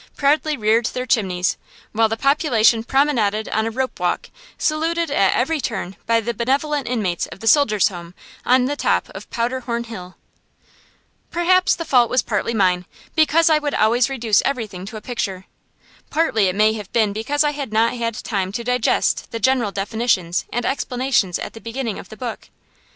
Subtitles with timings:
[0.17, 1.57] proudly reared their chimneys,
[1.91, 6.87] while the population promenaded on a rope walk, saluted at every turn by the benevolent
[6.87, 10.15] inmates of the Soldiers' Home on the top of Powderhorn Hill.
[11.29, 12.85] Perhaps the fault was partly mine,
[13.15, 15.45] because I always would reduce everything to a picture.
[16.09, 19.71] Partly it may have been because I had not had time to digest the general
[19.71, 22.49] definitions and explanations at the beginning of the book.